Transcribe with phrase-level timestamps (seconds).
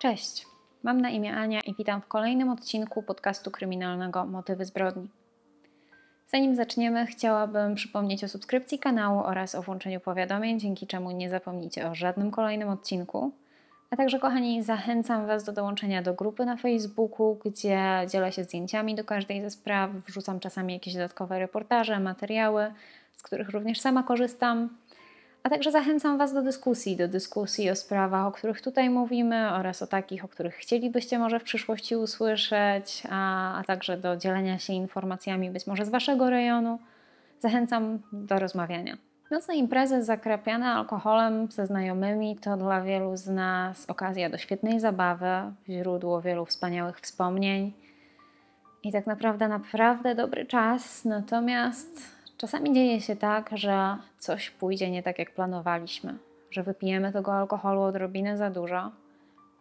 [0.00, 0.46] Cześć,
[0.82, 5.08] mam na imię Ania i witam w kolejnym odcinku podcastu kryminalnego Motywy zbrodni.
[6.28, 11.88] Zanim zaczniemy, chciałabym przypomnieć o subskrypcji kanału oraz o włączeniu powiadomień, dzięki czemu nie zapomnicie
[11.88, 13.32] o żadnym kolejnym odcinku.
[13.90, 18.94] A także, kochani, zachęcam Was do dołączenia do grupy na Facebooku, gdzie dzielę się zdjęciami
[18.94, 22.72] do każdej ze spraw, wrzucam czasami jakieś dodatkowe reportaże, materiały,
[23.16, 24.68] z których również sama korzystam.
[25.42, 29.82] A także zachęcam Was do dyskusji, do dyskusji o sprawach, o których tutaj mówimy oraz
[29.82, 34.72] o takich, o których chcielibyście może w przyszłości usłyszeć, a, a także do dzielenia się
[34.72, 36.78] informacjami być może z Waszego rejonu.
[37.38, 38.96] Zachęcam do rozmawiania.
[39.30, 45.26] Nocne imprezy zakrapiane alkoholem ze znajomymi to dla wielu z nas okazja do świetnej zabawy,
[45.68, 47.72] źródło wielu wspaniałych wspomnień
[48.82, 51.04] i tak naprawdę naprawdę dobry czas.
[51.04, 56.18] Natomiast czasami dzieje się tak, że coś pójdzie nie tak jak planowaliśmy,
[56.50, 58.90] że wypijemy tego alkoholu odrobinę za dużo,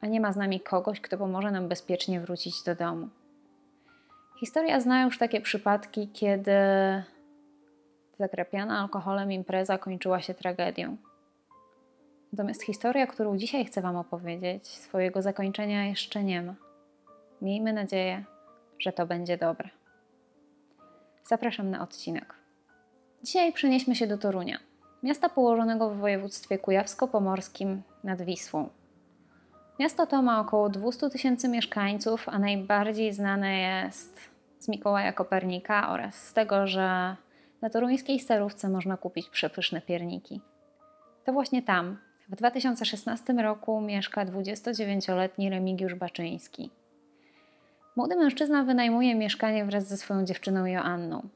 [0.01, 3.09] a nie ma z nami kogoś, kto pomoże nam bezpiecznie wrócić do domu.
[4.39, 6.51] Historia zna już takie przypadki, kiedy
[8.19, 10.97] zakrapiana alkoholem impreza kończyła się tragedią.
[12.33, 16.55] Natomiast historia, którą dzisiaj chcę Wam opowiedzieć, swojego zakończenia jeszcze nie ma.
[17.41, 18.23] Miejmy nadzieję,
[18.79, 19.69] że to będzie dobre.
[21.23, 22.38] Zapraszam na odcinek.
[23.23, 24.59] Dzisiaj przenieśmy się do Torunia,
[25.03, 28.69] miasta położonego w województwie kujawsko-pomorskim nad Wisłą.
[29.79, 34.19] Miasto to ma około 200 tysięcy mieszkańców, a najbardziej znane jest
[34.59, 37.15] z Mikołaja Kopernika oraz z tego, że
[37.61, 40.41] na toruńskiej starówce można kupić przepyszne pierniki.
[41.25, 41.97] To właśnie tam,
[42.29, 46.69] w 2016 roku mieszka 29-letni Remigiusz Baczyński.
[47.95, 51.29] Młody mężczyzna wynajmuje mieszkanie wraz ze swoją dziewczyną Joanną.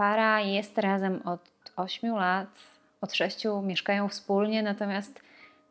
[0.00, 1.40] Para jest razem od
[1.76, 2.48] 8 lat,
[3.00, 5.22] od 6 mieszkają wspólnie, natomiast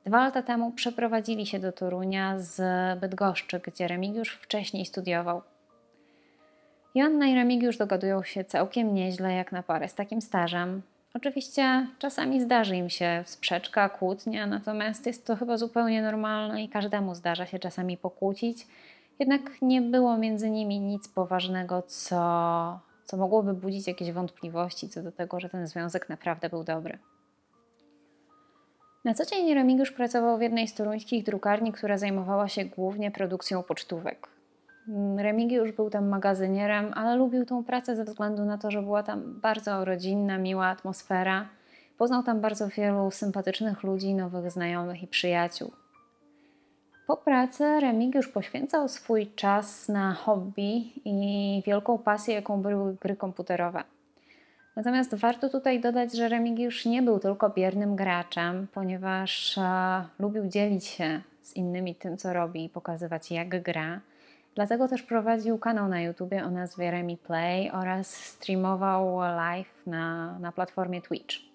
[0.06, 2.62] dwa lata temu przeprowadzili się do Torunia z
[3.00, 5.42] Bydgoszczy, gdzie Remigiusz wcześniej studiował.
[6.96, 10.82] Joanna i Remigiusz dogadują się całkiem nieźle jak na parę z takim stażem.
[11.14, 17.16] Oczywiście czasami zdarzy im się sprzeczka, kłótnia, natomiast jest to chyba zupełnie normalne i każdemu
[17.16, 18.68] zdarza się czasami pokłócić.
[19.20, 25.12] Jednak nie było między nimi nic poważnego, co, co mogłoby budzić jakieś wątpliwości co do
[25.12, 26.98] tego, że ten związek naprawdę był dobry.
[29.06, 33.64] Na co dzień Remigiusz pracował w jednej z toruńskich drukarni, która zajmowała się głównie produkcją
[33.64, 34.28] pocztówek.
[35.18, 39.40] Remigiusz był tam magazynierem, ale lubił tą pracę ze względu na to, że była tam
[39.42, 41.50] bardzo rodzinna, miła atmosfera.
[41.98, 45.72] Poznał tam bardzo wielu sympatycznych ludzi, nowych znajomych i przyjaciół.
[47.10, 53.84] Po pracy Remigiusz poświęcał swój czas na hobby i wielką pasję, jaką były gry komputerowe.
[54.76, 60.86] Natomiast warto tutaj dodać, że Remigiusz nie był tylko biernym graczem, ponieważ e, lubił dzielić
[60.86, 64.02] się z innymi tym, co robi i pokazywać, jak gra.
[64.56, 70.52] Dlatego też prowadził kanał na YouTubie o nazwie Remi Play oraz streamował live na, na
[70.52, 71.49] platformie Twitch.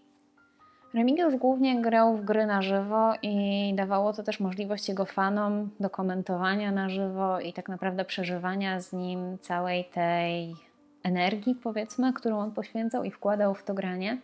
[0.95, 5.91] Remigiusz głównie grał w gry na żywo i dawało to też możliwość jego fanom do
[5.91, 10.55] komentowania na żywo i tak naprawdę przeżywania z nim całej tej
[11.03, 14.19] energii, powiedzmy, którą on poświęcał i wkładał w to granie.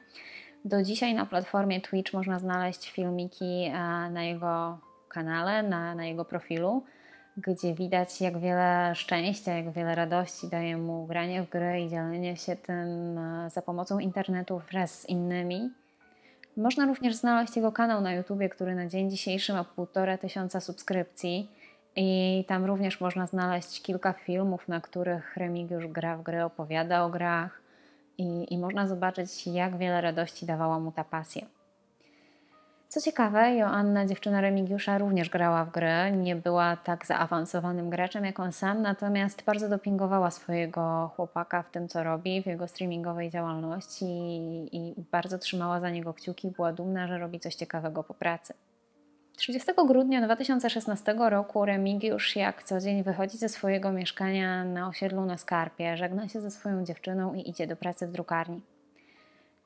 [0.65, 3.73] Do dzisiaj na platformie Twitch można znaleźć filmiki e,
[4.11, 6.83] na jego kanale, na, na jego profilu
[7.37, 12.37] gdzie widać, jak wiele szczęścia, jak wiele radości daje mu granie w gry i dzielenie
[12.37, 15.71] się tym e, za pomocą internetu wraz z innymi.
[16.57, 21.51] Można również znaleźć jego kanał na YouTubie, który na dzień dzisiejszy ma półtora tysiąca subskrypcji.
[21.97, 27.11] I tam również można znaleźć kilka filmów, na których Remigiusz gra w gry, opowiada o
[27.11, 27.63] grach
[28.19, 31.60] i, i można zobaczyć, jak wiele radości dawała mu ta pasja.
[32.93, 36.13] Co ciekawe, Joanna, dziewczyna Remigiusza, również grała w gry.
[36.17, 41.89] Nie była tak zaawansowanym graczem jak on sam, natomiast bardzo dopingowała swojego chłopaka w tym,
[41.89, 46.51] co robi, w jego streamingowej działalności i, i bardzo trzymała za niego kciuki.
[46.51, 48.55] Była dumna, że robi coś ciekawego po pracy.
[49.37, 55.39] 30 grudnia 2016 roku Remigiusz jak co dzień wychodzi ze swojego mieszkania na osiedlu na
[55.39, 58.61] Skarpie, żegna się ze swoją dziewczyną i idzie do pracy w drukarni.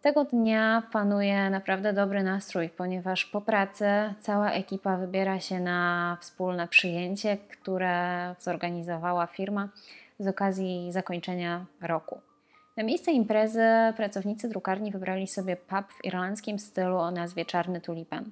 [0.05, 3.85] Tego dnia panuje naprawdę dobry nastrój, ponieważ po pracy
[4.21, 9.69] cała ekipa wybiera się na wspólne przyjęcie, które zorganizowała firma
[10.19, 12.21] z okazji zakończenia roku.
[12.77, 13.65] Na miejsce imprezy
[13.97, 18.31] pracownicy drukarni wybrali sobie pub w irlandzkim stylu o nazwie Czarny Tulipan.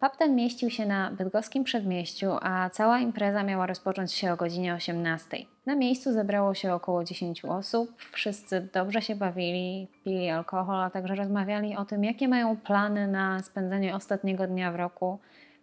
[0.00, 4.74] Pub ten mieścił się na bydgoskim przedmieściu, a cała impreza miała rozpocząć się o godzinie
[4.74, 5.36] 18.
[5.68, 8.02] Na miejscu zebrało się około 10 osób.
[8.12, 13.42] Wszyscy dobrze się bawili, pili alkohol, a także rozmawiali o tym, jakie mają plany na
[13.42, 15.18] spędzenie ostatniego dnia w roku,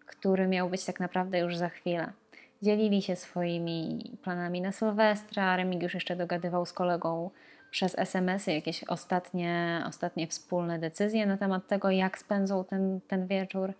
[0.05, 2.11] który miał być tak naprawdę już za chwilę.
[2.61, 5.55] Dzielili się swoimi planami na Sylwestra.
[5.55, 7.29] Remigiusz jeszcze dogadywał z kolegą
[7.71, 13.73] przez SMS-y jakieś ostatnie, ostatnie wspólne decyzje na temat tego, jak spędzą ten, ten wieczór.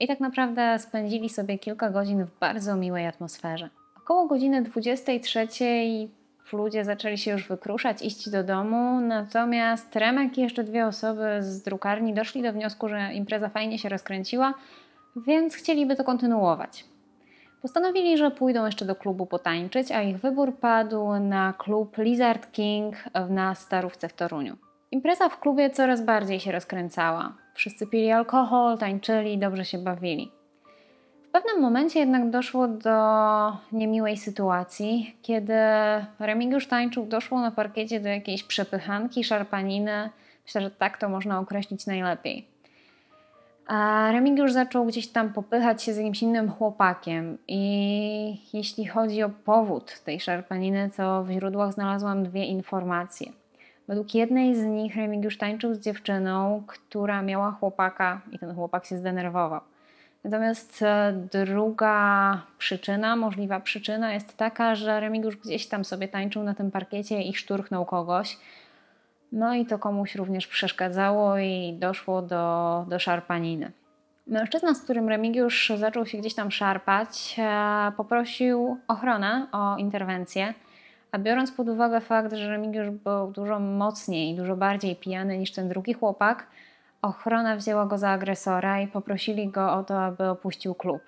[0.00, 3.68] I tak naprawdę spędzili sobie kilka godzin w bardzo miłej atmosferze.
[4.08, 5.48] Około godziny 23
[6.52, 11.62] ludzie zaczęli się już wykruszać, iść do domu, natomiast Remek i jeszcze dwie osoby z
[11.62, 14.54] drukarni doszli do wniosku, że impreza fajnie się rozkręciła,
[15.16, 16.84] więc chcieliby to kontynuować.
[17.62, 22.94] Postanowili, że pójdą jeszcze do klubu potańczyć, a ich wybór padł na klub Lizard King
[23.30, 24.56] na Starówce w Toruniu.
[24.90, 27.32] Impreza w klubie coraz bardziej się rozkręcała.
[27.54, 30.37] Wszyscy pili alkohol, tańczyli, dobrze się bawili.
[31.42, 32.96] Pewnym momencie jednak doszło do
[33.72, 35.54] niemiłej sytuacji, kiedy
[36.18, 40.10] Remigiusz tańczył, doszło na parkiecie do jakiejś przepychanki, szarpaniny.
[40.44, 42.48] Myślę, że tak to można określić najlepiej.
[43.66, 49.28] A Remigiusz zaczął gdzieś tam popychać się z jakimś innym chłopakiem i jeśli chodzi o
[49.28, 53.32] powód tej szarpaniny, to w źródłach znalazłam dwie informacje.
[53.88, 58.96] Według jednej z nich Remigiusz tańczył z dziewczyną, która miała chłopaka i ten chłopak się
[58.96, 59.60] zdenerwował.
[60.24, 66.54] Natomiast e, druga przyczyna, możliwa przyczyna jest taka, że Remigiusz gdzieś tam sobie tańczył na
[66.54, 68.38] tym parkiecie i szturchnął kogoś.
[69.32, 73.72] No i to komuś również przeszkadzało i doszło do, do szarpaniny.
[74.26, 80.54] Mężczyzna, z którym Remigiusz zaczął się gdzieś tam szarpać, e, poprosił ochronę o interwencję.
[81.12, 85.68] A biorąc pod uwagę fakt, że Remigiusz był dużo mocniej, dużo bardziej pijany niż ten
[85.68, 86.46] drugi chłopak,
[87.02, 91.00] ochrona wzięła go za agresora i poprosili go o to, aby opuścił klub.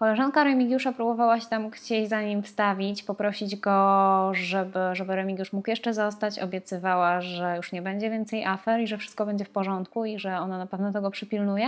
[0.00, 5.70] Koleżanka Remigiusza próbowała się tam gdzieś za nim wstawić, poprosić go, żeby, żeby Remigiusz mógł
[5.70, 6.38] jeszcze zostać.
[6.38, 10.38] Obiecywała, że już nie będzie więcej afer i że wszystko będzie w porządku i że
[10.38, 11.66] ona na pewno tego przypilnuje.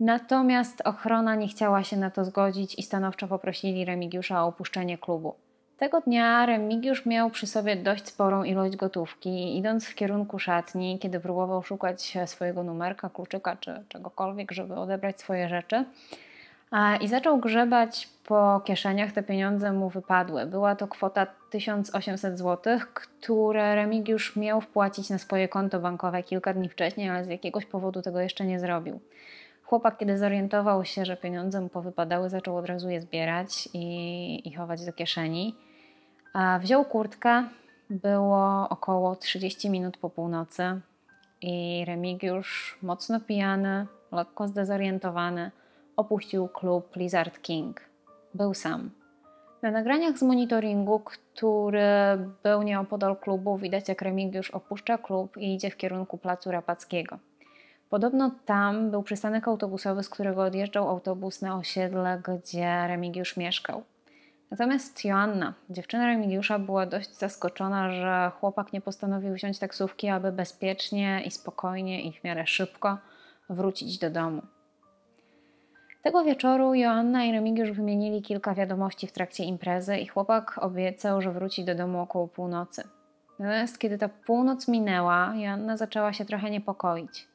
[0.00, 5.34] Natomiast ochrona nie chciała się na to zgodzić i stanowczo poprosili Remigiusza o opuszczenie klubu.
[5.82, 11.20] Tego dnia Remigiusz miał przy sobie dość sporą ilość gotówki idąc w kierunku szatni, kiedy
[11.20, 15.84] próbował szukać swojego numerka, kluczyka czy czegokolwiek, żeby odebrać swoje rzeczy,
[17.00, 20.46] i zaczął grzebać po kieszeniach, te pieniądze mu wypadły.
[20.46, 26.68] Była to kwota 1800 zł, które Remigiusz miał wpłacić na swoje konto bankowe kilka dni
[26.68, 29.00] wcześniej, ale z jakiegoś powodu tego jeszcze nie zrobił.
[29.62, 34.54] Chłopak, kiedy zorientował się, że pieniądze mu powypadały, zaczął od razu je zbierać i, i
[34.54, 35.54] chować do kieszeni.
[36.60, 37.44] Wziął kurtkę,
[37.90, 40.80] było około 30 minut po północy
[41.40, 45.50] i Remigiusz, mocno pijany, lekko zdezorientowany,
[45.96, 47.80] opuścił klub Lizard King.
[48.34, 48.90] Był sam.
[49.62, 51.88] Na nagraniach z monitoringu, który
[52.42, 57.18] był nieopodal klubu, widać jak Remigiusz opuszcza klub i idzie w kierunku placu Rapackiego.
[57.90, 63.82] Podobno tam był przystanek autobusowy, z którego odjeżdżał autobus na osiedle, gdzie Remigiusz mieszkał.
[64.52, 71.22] Natomiast Joanna, dziewczyna Remigiusza, była dość zaskoczona, że chłopak nie postanowił wziąć taksówki, aby bezpiecznie
[71.24, 72.98] i spokojnie i w miarę szybko
[73.50, 74.42] wrócić do domu.
[76.02, 81.32] Tego wieczoru Joanna i Remigiusz wymienili kilka wiadomości w trakcie imprezy i chłopak obiecał, że
[81.32, 82.84] wróci do domu około północy.
[83.38, 87.28] Natomiast kiedy ta północ minęła, Joanna zaczęła się trochę niepokoić.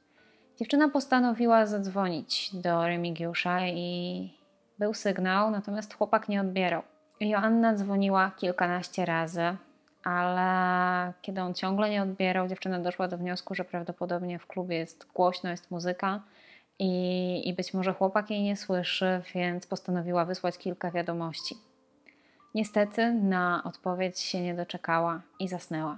[0.59, 4.33] Dziewczyna postanowiła zadzwonić do Remigiusza i
[4.79, 6.83] był sygnał, natomiast chłopak nie odbierał.
[7.19, 9.55] Joanna dzwoniła kilkanaście razy,
[10.03, 15.07] ale kiedy on ciągle nie odbierał, dziewczyna doszła do wniosku, że prawdopodobnie w klubie jest
[15.13, 16.21] głośno, jest muzyka
[16.79, 21.57] i, i być może chłopak jej nie słyszy, więc postanowiła wysłać kilka wiadomości.
[22.55, 25.97] Niestety na odpowiedź się nie doczekała i zasnęła.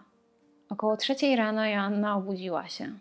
[0.69, 2.91] Około trzeciej rano Joanna obudziła się.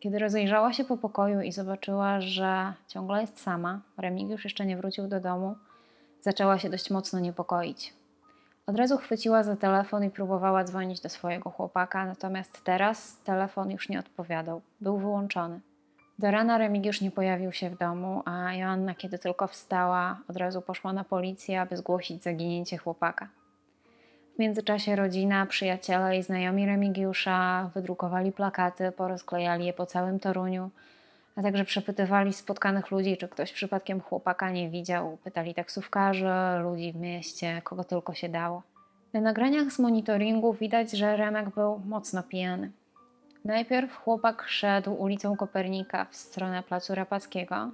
[0.00, 5.08] Kiedy rozejrzała się po pokoju i zobaczyła, że ciągle jest sama, Remigiusz jeszcze nie wrócił
[5.08, 5.56] do domu,
[6.24, 7.94] zaczęła się dość mocno niepokoić.
[8.66, 13.88] Od razu chwyciła za telefon i próbowała dzwonić do swojego chłopaka, natomiast teraz telefon już
[13.88, 15.60] nie odpowiadał, był wyłączony.
[16.18, 20.62] Do rana Remigiusz nie pojawił się w domu, a Joanna, kiedy tylko wstała, od razu
[20.62, 23.28] poszła na policję, aby zgłosić zaginięcie chłopaka.
[24.36, 30.70] W międzyczasie rodzina, przyjaciele i znajomi Remigiusza wydrukowali plakaty, porozklejali je po całym Toruniu,
[31.36, 35.18] a także przepytywali spotkanych ludzi, czy ktoś przypadkiem chłopaka nie widział.
[35.24, 36.28] Pytali taksówkarzy,
[36.62, 38.62] ludzi w mieście, kogo tylko się dało.
[39.12, 42.70] Na nagraniach z monitoringu widać, że Remek był mocno pijany.
[43.44, 47.70] Najpierw chłopak szedł ulicą Kopernika w stronę Placu Rapackiego,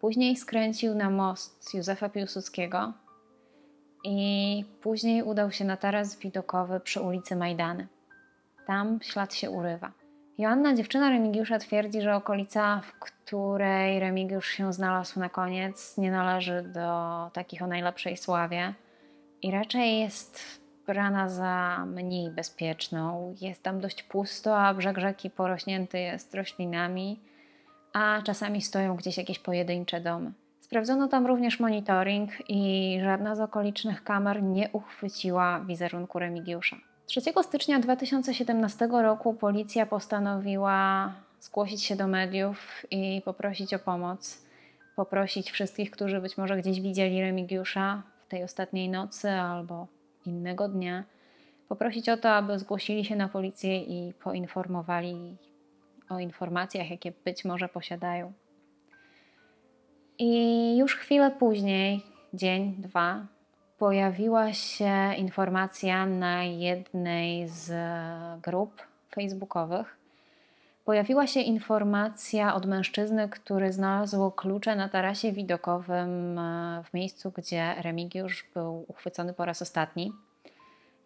[0.00, 2.92] później skręcił na most Józefa Piłsudskiego
[4.04, 7.86] i później udał się na taras widokowy przy ulicy Majdany.
[8.66, 10.05] Tam ślad się urywa.
[10.38, 16.62] Joanna, dziewczyna Remigiusza, twierdzi, że okolica, w której Remigiusz się znalazł na koniec, nie należy
[16.62, 18.74] do takich o najlepszej sławie
[19.42, 23.34] i raczej jest brana za mniej bezpieczną.
[23.40, 27.20] Jest tam dość pusto, a brzeg rzeki porośnięty jest roślinami,
[27.92, 30.32] a czasami stoją gdzieś jakieś pojedyncze domy.
[30.60, 36.76] Sprawdzono tam również monitoring i żadna z okolicznych kamer nie uchwyciła wizerunku Remigiusza.
[37.06, 44.42] 3 stycznia 2017 roku policja postanowiła zgłosić się do mediów i poprosić o pomoc.
[44.96, 49.86] Poprosić wszystkich, którzy być może gdzieś widzieli Remigiusza w tej ostatniej nocy albo
[50.26, 51.04] innego dnia,
[51.68, 55.36] poprosić o to, aby zgłosili się na policję i poinformowali
[56.08, 58.32] o informacjach, jakie być może posiadają.
[60.18, 62.02] I już chwilę później,
[62.34, 63.26] dzień, dwa,
[63.78, 67.72] pojawiła się informacja na jednej z
[68.42, 68.82] grup
[69.14, 69.96] facebookowych.
[70.84, 77.74] Pojawiła się informacja od mężczyzny, który znalazł klucze na tarasie widokowym e, w miejscu, gdzie
[77.82, 80.12] Remigiusz był uchwycony po raz ostatni.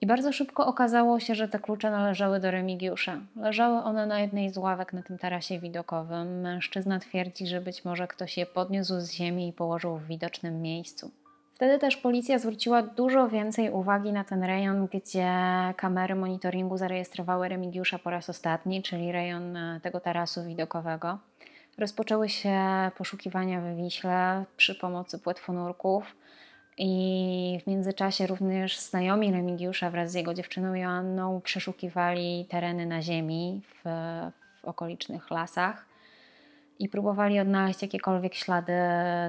[0.01, 3.21] I bardzo szybko okazało się, że te klucze należały do Remigiusza.
[3.37, 6.41] Leżały one na jednej z ławek na tym tarasie widokowym.
[6.41, 11.11] Mężczyzna twierdzi, że być może ktoś je podniósł z ziemi i położył w widocznym miejscu.
[11.61, 15.33] Wtedy też policja zwróciła dużo więcej uwagi na ten rejon, gdzie
[15.77, 21.19] kamery monitoringu zarejestrowały Remigiusza po raz ostatni, czyli rejon e, tego tarasu widokowego.
[21.79, 22.61] Rozpoczęły się
[22.97, 26.17] poszukiwania we Wiśle przy pomocy płetwonurków.
[26.79, 33.61] I w międzyczasie również znajomi Remigiusza wraz z jego dziewczyną Joanną przeszukiwali tereny na ziemi
[33.69, 33.89] w,
[34.61, 35.90] w okolicznych lasach
[36.81, 38.73] i próbowali odnaleźć jakiekolwiek ślady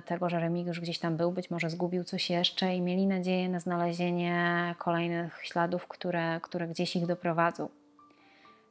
[0.05, 3.59] tego, że Remigiusz gdzieś tam był, być może zgubił coś jeszcze i mieli nadzieję na
[3.59, 7.69] znalezienie kolejnych śladów, które, które gdzieś ich doprowadzą.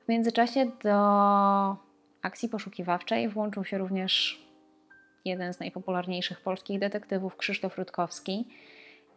[0.05, 0.97] W międzyczasie do
[2.23, 4.41] akcji poszukiwawczej włączył się również
[5.25, 8.49] jeden z najpopularniejszych polskich detektywów, Krzysztof Rutkowski.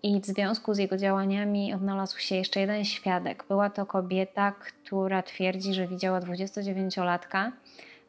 [0.03, 3.45] I w związku z jego działaniami odnalazł się jeszcze jeden świadek.
[3.47, 7.51] Była to kobieta, która twierdzi, że widziała 29-latka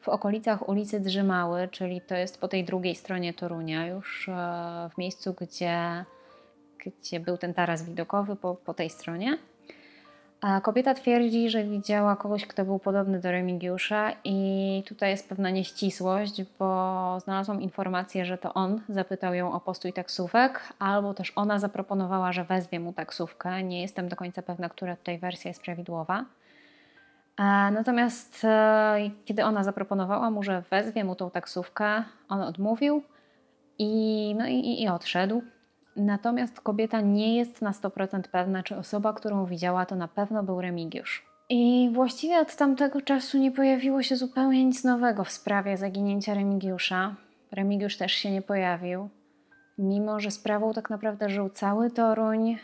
[0.04, 4.98] w okolicach ulicy Drzymały, czyli to jest po tej drugiej stronie Torunia, już e, w
[4.98, 6.04] miejscu, gdzie,
[6.78, 9.38] gdzie był ten taras widokowy po, po tej stronie.
[10.40, 15.50] A kobieta twierdzi, że widziała kogoś, kto był podobny do Remigiusza, i tutaj jest pewna
[15.50, 21.58] nieścisłość, bo znalazłam informację, że to on zapytał ją o postój taksówek, albo też ona
[21.58, 23.62] zaproponowała, że wezwie mu taksówkę.
[23.62, 26.24] Nie jestem do końca pewna, która tutaj wersja jest prawidłowa.
[27.72, 33.02] Natomiast e, kiedy ona zaproponowała mu, że wezwie mu tą taksówkę, on odmówił
[33.78, 35.42] i, no i, i odszedł.
[35.96, 40.60] Natomiast kobieta nie jest na 100% pewna, czy osoba, którą widziała, to na pewno był
[40.60, 41.26] Remigiusz.
[41.48, 47.14] I właściwie od tamtego czasu nie pojawiło się zupełnie nic nowego w sprawie zaginięcia Remigiusza.
[47.52, 49.08] Remigiusz też się nie pojawił,
[49.78, 52.58] mimo że sprawą tak naprawdę żył cały Toruń,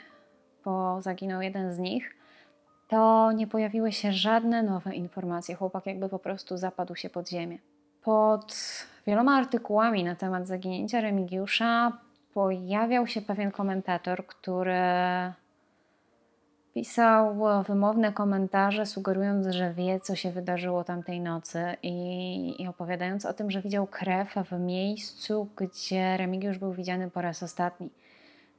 [0.65, 2.20] bo zaginął jeden z nich.
[2.90, 5.54] To nie pojawiły się żadne nowe informacje.
[5.54, 7.59] Chłopak jakby po prostu zapadł się pod ziemię.
[8.02, 8.56] Pod
[9.06, 11.92] wieloma artykułami na temat zaginięcia Remigiusza
[12.35, 14.82] pojawiał się pewien komentator, który
[16.75, 17.37] pisał
[17.68, 23.50] wymowne komentarze, sugerując, że wie, co się wydarzyło tamtej nocy i, i opowiadając o tym,
[23.50, 27.90] że widział krew w miejscu, gdzie Remigiusz był widziany po raz ostatni.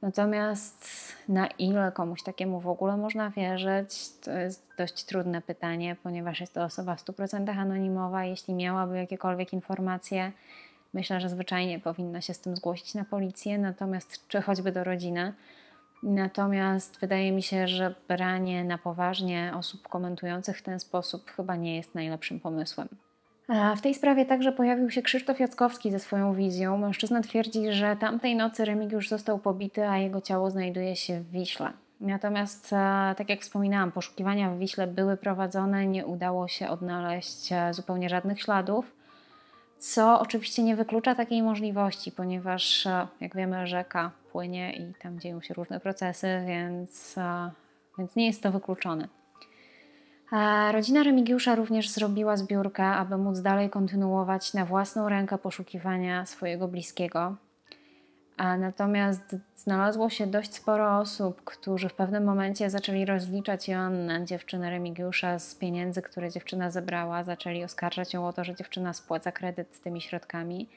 [0.02, 0.88] Natomiast
[1.28, 6.54] na ile komuś takiemu w ogóle można wierzyć, to jest dość trudne pytanie, ponieważ jest
[6.54, 8.24] to osoba w 100% anonimowa.
[8.24, 10.32] Jeśli miałaby jakiekolwiek informacje,
[10.94, 15.32] Myślę, że zwyczajnie powinna się z tym zgłosić na policję, natomiast czy choćby do rodziny.
[16.02, 21.76] Natomiast wydaje mi się, że branie na poważnie osób komentujących w ten sposób chyba nie
[21.76, 22.88] jest najlepszym pomysłem.
[23.76, 26.78] W tej sprawie także pojawił się Krzysztof Jackowski ze swoją wizją.
[26.78, 31.72] Mężczyzna twierdzi, że tamtej nocy Remigiusz został pobity, a jego ciało znajduje się w Wiśle.
[32.00, 37.74] Natomiast, e, tak jak wspominałam, poszukiwania w Wiśle były prowadzone, nie udało się odnaleźć e,
[37.74, 39.02] zupełnie żadnych śladów
[39.82, 45.40] co oczywiście nie wyklucza takiej możliwości, ponieważ e, jak wiemy, rzeka płynie i tam dzieją
[45.40, 47.16] się różne procesy, więc,
[47.98, 49.08] więc nie jest to wykluczone.
[50.72, 57.36] Rodzina Remigiusza również zrobiła zbiórkę, aby móc dalej kontynuować na własną rękę poszukiwania swojego bliskiego.
[58.38, 65.38] Natomiast znalazło się dość sporo osób, którzy w pewnym momencie zaczęli rozliczać Joannę, dziewczynę Remigiusza,
[65.38, 67.24] z pieniędzy, które dziewczyna zebrała.
[67.24, 70.68] Zaczęli oskarżać ją o to, że dziewczyna spłaca kredyt z tymi środkami.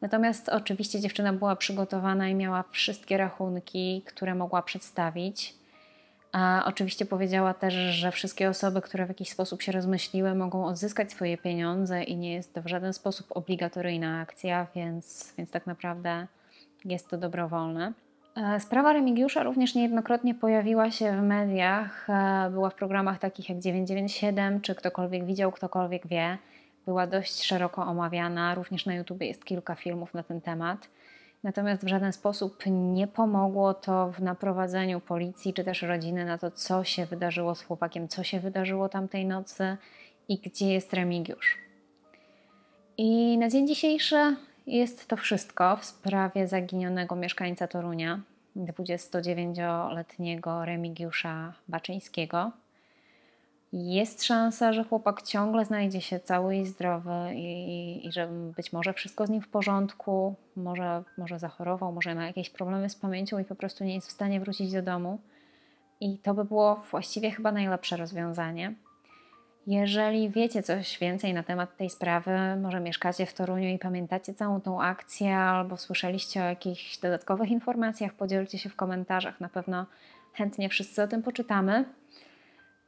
[0.00, 5.63] Natomiast oczywiście dziewczyna była przygotowana i miała wszystkie rachunki, które mogła przedstawić.
[6.36, 11.12] A oczywiście powiedziała też, że wszystkie osoby, które w jakiś sposób się rozmyśliły, mogą odzyskać
[11.12, 16.26] swoje pieniądze i nie jest to w żaden sposób obligatoryjna akcja, więc, więc tak naprawdę
[16.84, 17.92] jest to dobrowolne.
[18.36, 22.10] E, sprawa Remigiusza również niejednokrotnie pojawiła się w mediach.
[22.10, 26.38] E, była w programach takich jak 997, czy ktokolwiek widział, ktokolwiek wie.
[26.86, 28.54] Była dość szeroko omawiana.
[28.54, 30.88] Również na YouTube jest kilka filmów na ten temat.
[31.44, 36.50] Natomiast w żaden sposób nie pomogło to w naprowadzeniu policji czy też rodziny na to,
[36.50, 39.76] co się wydarzyło z chłopakiem, co się wydarzyło tamtej nocy
[40.28, 41.58] i gdzie jest Remigiusz.
[42.96, 44.36] I na dzień dzisiejszy
[44.66, 48.20] jest to wszystko w sprawie zaginionego mieszkańca Torunia,
[48.56, 52.52] 29-letniego Remigiusza Baczyńskiego.
[53.76, 58.92] Jest szansa, że chłopak ciągle znajdzie się cały i zdrowy i, i że być może
[58.92, 63.44] wszystko z nim w porządku, może, może zachorował, może ma jakieś problemy z pamięcią i
[63.44, 65.18] po prostu nie jest w stanie wrócić do domu.
[66.00, 68.74] I to by było właściwie chyba najlepsze rozwiązanie.
[69.66, 72.30] Jeżeli wiecie coś więcej na temat tej sprawy,
[72.62, 78.12] może mieszkacie w Toruniu i pamiętacie całą tą akcję, albo słyszeliście o jakichś dodatkowych informacjach,
[78.12, 79.40] podzielcie się w komentarzach.
[79.40, 79.86] Na pewno
[80.32, 81.84] chętnie wszyscy o tym poczytamy.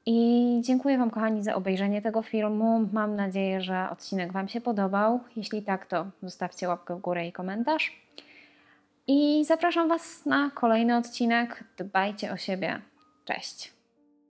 [0.07, 2.89] I dziękuję Wam, kochani, za obejrzenie tego filmu.
[2.93, 5.21] Mam nadzieję, że odcinek Wam się podobał.
[5.37, 8.01] Jeśli tak, to zostawcie łapkę w górę i komentarz.
[9.07, 11.65] I zapraszam Was na kolejny odcinek.
[11.77, 12.81] Dbajcie o siebie.
[13.25, 13.76] Cześć.